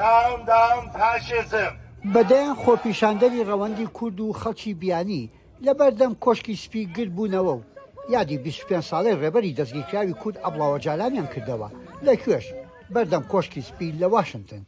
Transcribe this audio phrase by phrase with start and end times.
[0.00, 1.72] داوم داوم پاشێزم
[2.14, 5.30] بەدەیان خۆپیشاندەری ڕەوەندی کورد و خەڵکی بیانی
[5.66, 7.62] لە بەردەم کۆشکی سپی گرد بوونەوە و
[8.08, 11.68] یادی 25 ساڵی ڕێبەری دەستگیرراوی کورد ئەبڵاوە جالانیان کردەوە
[12.06, 12.46] لە کوێش
[12.94, 14.62] بەردەم کۆشکی سپی لە واشنگتن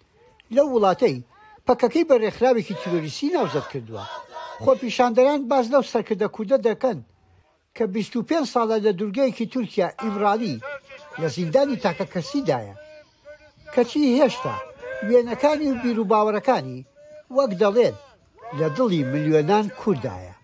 [0.54, 1.22] لە وڵاتەی
[1.66, 4.04] پەکەکەی بە ڕێکخراوێکی تیرۆریسی ناوزەت کردووە
[4.64, 6.98] خۆپیشاندەران باز لەو سەرکردە کووردە دەکەن
[7.76, 10.60] کە 25 ساڵە لە دورگەیەکی تورکیا ئیمرالی
[11.20, 12.74] لە زیندانی تاکە کەسیدایە
[13.74, 14.56] کەچی هێشتا
[15.08, 16.80] وێنەکانی و بیر و باوەڕەکانی
[17.36, 17.96] وەک دەڵێن
[18.58, 20.34] لە دڵی ملیۆنان کوردایە.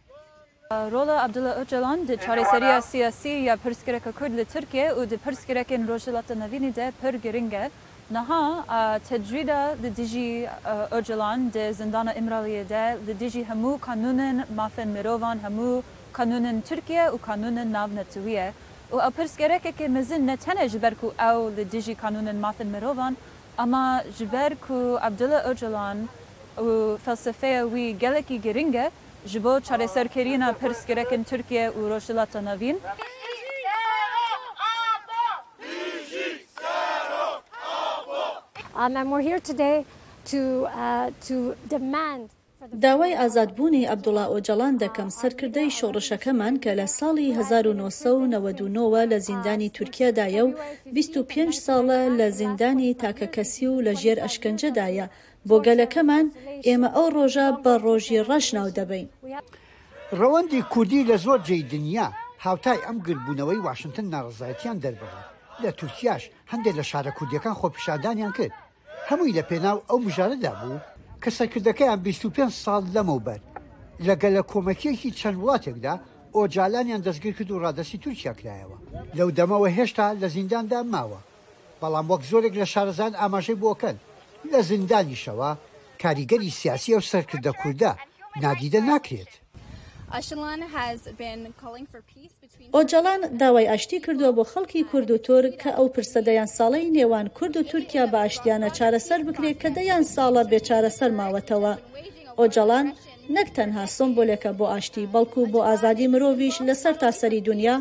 [0.93, 6.35] Rola Abdullah Öcalan di çareseriya siyasi ya pirsgireka Kurd li Türkiye û di pirsgirekên rojhilata
[6.39, 7.71] navînî de pir giring e.
[8.11, 8.65] Niha
[9.09, 10.49] tecvîda di dijî
[10.91, 15.83] Öcalan di zindana İmraliyê de di dijî hemû kanûnên mafên mirovan hemû
[16.13, 18.53] kanûnên Türkiye û kanûnên navnetiwiye.
[18.93, 23.17] û ew pirsgerekeke mezin ne tene ji ber ku ew li dijî kanûnên mafên mirovan
[23.59, 24.05] Ama
[24.67, 25.99] ku Abdullah Öcalan
[26.61, 26.67] û
[27.05, 28.87] felsefeya wî gelekî giring e
[29.27, 29.55] ji bo
[30.61, 32.77] pirsgirêkên Tirkiye û Rojhilata Navîn.
[38.83, 39.87] Um, and we're here today
[40.27, 42.29] to, uh, to demand
[42.83, 50.53] داوای ئازادبوونی ئەبدوڵا ئۆجەڵان دەکەم سەرکردەی شۆڕشەکەمان کە لە ساڵی 1992ەوە لە زیندانی تورکیادایە و
[50.93, 55.07] 25 ساڵە لە زیندانی تاکەکەسی و لە ژێر ئەشکنجەدایە
[55.49, 56.27] بۆ گەلەکەمان
[56.67, 59.09] ئێمە ئەو ڕۆژە بە ڕۆژی ڕەش ناو دەبین.
[60.19, 62.09] ڕەوەندی کوردی لە زۆر جێی دنیا
[62.45, 65.19] هاوتای ئەم گربوونەوەی واشنگتن ناڕزایەتیان دەربەوە
[65.63, 66.23] لە تورکیاش
[66.53, 68.53] هەندێک لە شارە کوردیەکان خۆپیشادانیان کرد
[69.09, 70.79] هەمووی لە پێناو ئەو مژارەدا بوو
[71.29, 73.41] کە سەرکردەکەیان 25 ساڵ لەمەوبەر
[74.07, 75.95] لەگە لە کۆمەکیەکی چەند وڵاتێکدا
[76.37, 78.79] ئۆجالانیان دەستگیر کرد و ڕادەسی تورکیا کرایەوە
[79.19, 81.21] لەو دەمەوە هێشتا لە زینداندا ماوە
[81.81, 83.97] بەڵام وەک زۆرێک لە شارەزان ئاماژەی بۆکەن
[84.51, 85.51] لە زیندانیشەوە
[86.03, 87.93] کاریگەری سیاسی ئەو سەرکردە کووردا
[88.43, 89.33] نادیدە ناکرێت.
[92.73, 97.57] ئۆجەڵان داوای ئاشتی کردووە بۆ خەڵکی کورد و تۆر کە ئەو پرسەدەیان ساڵی نێوان کورد
[97.57, 101.73] و تورکیا بە ئاشتیانە چارەسەر بکرێت کە دەیان ساڵە بێچارەسەر ماوەتەوە
[102.39, 102.87] ئۆجەڵان
[103.37, 107.77] نەک تەنها سۆمبولێکە بۆ ئاشتی بەڵکو بۆ ئازادی مرۆڤش لەسەر تاسەری دنیا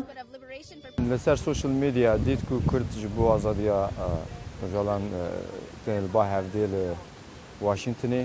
[1.10, 3.78] لەسەر سوشل میدیا دیت و کورتج بۆ ئازادیا
[4.60, 5.02] ئۆژەڵان
[6.14, 6.82] با هەفتێ لە
[7.66, 8.22] واشنگتنێ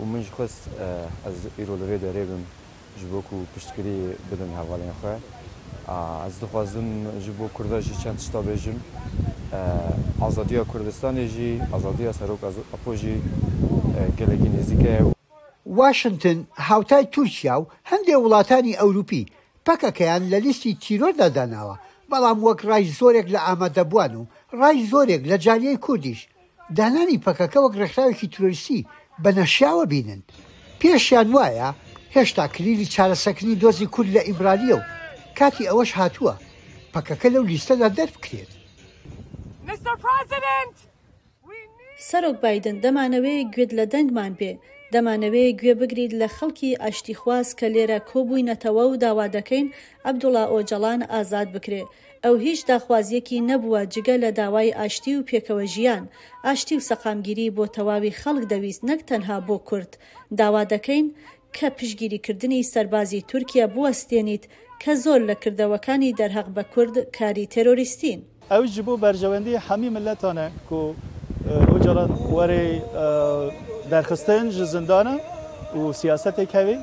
[0.00, 0.60] و منج خست
[1.24, 2.42] ئەز ئیرۆ لەوێ دەرێبم
[2.98, 3.96] ji bo ku piştgirî
[4.30, 5.14] bidin hevalên xwe
[6.28, 6.88] ez dixwazim
[7.24, 8.76] ji bo kurda jî çend tişta bêjim
[9.58, 9.60] e,
[10.24, 12.38] azadiya Kurdistanê jî azadiya serok
[12.76, 14.92] apo jî e, gelekî nêzike
[15.80, 19.22] Washington هاوتای تورکیا و هەندێک وڵاتانی ئەوروپی
[19.66, 21.76] پەکەکەیان لە لیستی تیرۆردا داناوە
[22.10, 24.24] بەڵام وەک ڕای زۆرێک لە ئامادەبوان و
[24.60, 26.20] ڕای زۆرێک لە جاریای کوردیش
[26.78, 28.80] دانانی پەکەکە وەک ڕێکخراوێکی تروریسی
[29.22, 30.20] بە نەشیاوە بینن
[30.80, 31.68] پێشیان وایە
[32.16, 34.82] هێشتا کلیلی چارەسەکنی دۆزی کورد لە ئیبرالیە و
[35.38, 36.34] کاتی ئەوەش هاتووە
[36.94, 38.50] پەکەکە لەو لیستەدا دەربکرێت
[42.10, 44.52] سەرۆک بادن دەمانەوەی گوێت لە دەنگمان بێ
[44.92, 49.66] دەمانەوەی گوێ بگریت لە خەڵکی ئاشتیخواز کە لێرە کۆبووینەتەوە و داوا دەکەین
[50.04, 51.82] ئەبدوڵا ئۆجەڵان ئازاد بکرێ
[52.24, 56.04] ئەو هیچ داخوازیەکی نەبووە جگە لە داوای ئاشتی و پێکەوە ژیان
[56.46, 59.92] ئاشتی و سەقامگیری بۆ تەواوی خەڵک دەویست نەک تەنها بۆ کورت
[60.38, 61.06] داوا دەکەین
[61.56, 64.44] کە پشگیریکردنی سەربازی تورکیا بوەستێنیت
[64.82, 68.20] کە زۆر لە کردەوەکانی دەرهەق بە کورد کاری تەرۆریستین
[68.52, 70.80] ئەو ji بۆ بەرژەوەندی هەمی ملەتانە کو
[71.68, 72.62] ئەوجاران وەرە
[73.92, 75.14] دەرخستن ji زندانە
[75.80, 76.78] و سیاستێک هەوی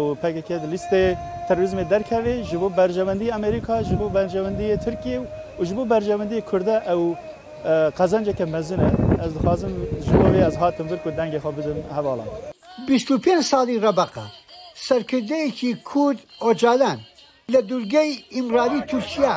[0.00, 1.02] و پێکێت لیستێ
[1.48, 5.18] تەرویزمی دەرکەوێ ji بۆ بەرژەوەندی ئەمریکا ji بۆ بەرژەوەندی تورکیە
[5.58, 7.02] و ji بۆ بەرژەوەندی کووردە ئەو
[7.98, 8.88] قەزەنجێکە مەزنە
[9.20, 9.72] ئەس دخوازم
[10.06, 12.30] ji بۆ ئەس هاتم بر و دەنگێ خۆ بدن هەواڵان.
[12.86, 14.26] 25 ساڵی ڕەبەقە
[14.86, 17.00] سەرکردەیەکی کورد ئۆجالان
[17.52, 19.36] لە دوورگەی ئیمراری تورکیا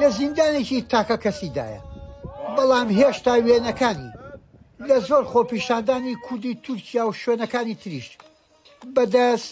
[0.00, 1.80] لە زیندانێکی تاکە کەسیدایە
[2.56, 4.10] بەڵام هێشتا وێنەکانی
[4.88, 8.08] لە زۆر خۆپیشاندانی کوردی تورکیا و شوێنەکانی تریش
[8.94, 9.50] بەدەست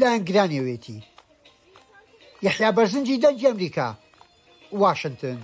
[0.00, 0.98] لانگرانیەوێتی
[2.46, 3.88] یەحیا بەرزنجی دەنج ئەمریکا
[4.80, 5.38] وااشنگتن